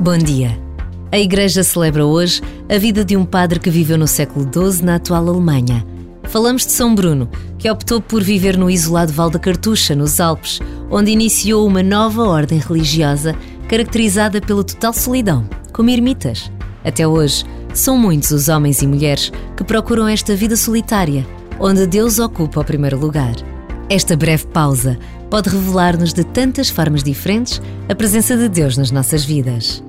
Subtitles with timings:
[0.00, 0.58] Bom dia.
[1.12, 4.96] A Igreja celebra hoje a vida de um padre que viveu no século XII na
[4.96, 5.86] atual Alemanha.
[6.24, 7.28] Falamos de São Bruno,
[7.58, 10.60] que optou por viver no isolado Val da Cartucha, nos Alpes,
[10.90, 13.36] onde iniciou uma nova ordem religiosa
[13.68, 16.50] caracterizada pela total solidão, como ermitas.
[16.84, 21.24] Até hoje, são muitos os homens e mulheres que procuram esta vida solitária,
[21.60, 23.34] onde Deus ocupa o primeiro lugar.
[23.88, 24.98] Esta breve pausa
[25.32, 29.82] pode revelar-nos de tantas formas diferentes a presença de Deus nas nossas vidas.